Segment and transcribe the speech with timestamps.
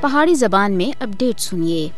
[0.00, 1.88] پہاڑی زبان میں اپڈیٹ سنیے۔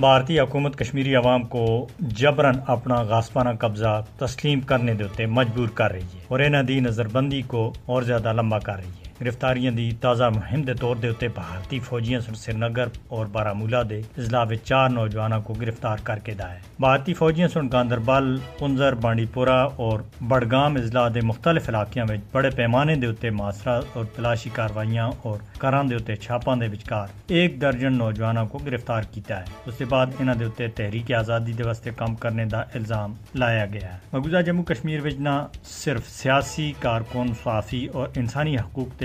[0.00, 6.08] بھارتی حکومت کشمیری عوام کو جبرن اپنا غاسپانہ قبضہ تسلیم کرنے دیتے مجبور کر رہی
[6.14, 9.90] ہے اور انہیں دی نظر بندی کو اور زیادہ لمبا کر رہی ہے۔ گرفتاریاں دی
[10.00, 14.44] تازہ مہم دے طور دے اتے بھارتی فوجیاں سن سری نگر اور بارامولہ دے اضلاع
[14.50, 19.56] وچ چار نوجوانوں کو گرفتار کر کے دائے بھارتی فوجیاں سن گاندربل پنزر بانڈی پورا
[19.78, 25.10] اور بڑگام اضلاع دے مختلف علاقیاں وچ بڑے پیمانے دے اتے محاصرہ اور تلاشی کاروائیاں
[25.22, 29.78] اور کران دے اتے چھاپاں دے وچکار ایک درجن نوجوانوں کو گرفتار کیتا ہے اس
[29.78, 33.92] کے بعد انہاں دے اتے تحریک آزادی دے واسطے کام کرنے دا الزام لایا گیا
[33.92, 35.38] ہے مقبوضہ جموں کشمیر وچ نہ
[35.74, 38.98] صرف سیاسی کارکن صحافی اور انسانی حقوق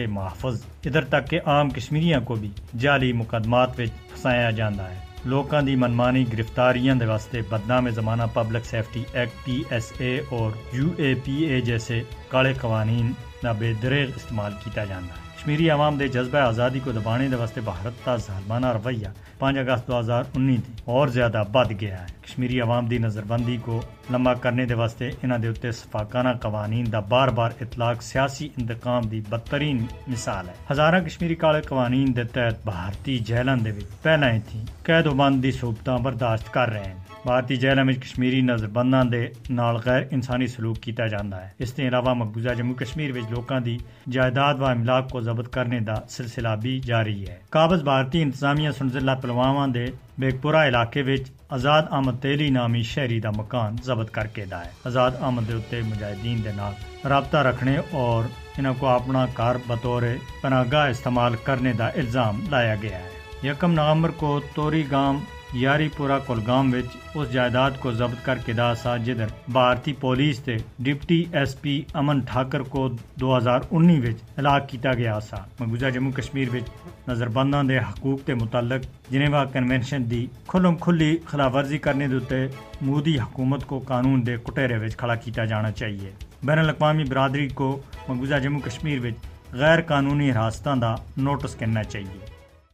[0.81, 5.61] تے ادھر تک کہ عام کشمیریاں کو بھی جعلی مقدمات وچ پھسایا جاندا ہے۔ لوکاں
[5.61, 10.89] دی منمانی گرفتاریاں دے واسطے بدنام زمانہ public safety act, P S A اور یو
[10.97, 13.11] اے پی اے جیسے کالے قوانین
[13.43, 17.35] دا بے دریغ استعمال کیتا جاندا ہے۔ کشمیری عوام دے جذبہ آزادی کو دبانے دے
[17.35, 19.07] واسطے بھارت کا ظالمانہ رویہ
[19.39, 23.57] پانچ اگست دو ہزار انیس اور زیادہ بد گیا ہے۔ کشمیری عوام دی نظر بندی
[23.57, 28.49] کو لمبا کرنے دے واسطے انہاں دے اتنے سفاکانہ قوانین دا بار بار اطلاق سیاسی
[28.57, 34.01] انتقام دی بدترین مثال ہے۔ ہزارہ کشمیری کالے قوانین دے تحت بھارتی جیلن دے وچ
[34.01, 37.93] پہلا ہی تھی۔ قید و بند دی صوبتاں برداشت کر رہے ہیں۔ بھارتی جیلوں میں
[37.93, 42.53] کشمیری نظر بنداں دے نال غیر انسانی سلوک کیتا جاندا ہے۔ اس کے علاوہ مقبوضہ
[42.57, 43.77] جموں کشمیر وچ لوکاں دی
[44.11, 48.89] جائیداد و املاک کو ضبط کرنے دا سلسلہ بھی جاری ہے۔ قابض بھارتی انتظامیہ سن
[48.89, 49.85] ضلع پلوامہ دے
[50.19, 54.65] بیگ ਇਲਾਕੇ علاقے ਆਜ਼ਾਦ آزاد احمد تیلی نامی شہری ਮਕਾਨ مکان ضبط کر کے دا
[54.65, 58.23] ہے آزاد احمد ਮੁਜਾਹਿਦੀਨ ਦੇ مجاہدین رابطہ رکھنے اور
[58.57, 60.03] انہوں کو اپنا کار بطور
[60.41, 63.09] پناہگاہ استعمال کرنے کا الزام لایا گیا ہے۔
[63.43, 65.19] یکم نومبر کو توری گام
[65.57, 70.39] یاری پورا کولگام وچ اس جائیداد کو ضبط کر کے دا سا جدھر بھارتی پولیس
[70.45, 72.87] تے ڈپٹی ایس پی امن ٹھاکر کو
[73.19, 76.69] دو ہزار انی وچ ہلاک کیتا گیا سا۔ مقبوضہ جموں کشمیر وچ
[77.07, 78.81] نظر بنداں دے حقوق تے متعلق
[79.11, 82.45] جنیوا کنونشن دی کھلم کھلی خلاف ورزی کرنے دے
[82.81, 86.11] مودی حکومت کو قانون دے کٹہرے وچ کھڑا کیتا جانا چاہیے۔
[86.43, 87.77] بین الاقوامی برادری کو
[88.07, 92.34] مقبوضہ جموں کشمیر وچ غیر قانونی حراستوں دا نوٹس کرنا چاہیے۔